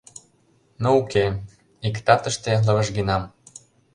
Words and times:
Но 0.81 0.89
уке, 0.99 1.25
ик 1.87 1.95
татыште 2.05 2.51
лывыжгенам. 2.65 3.23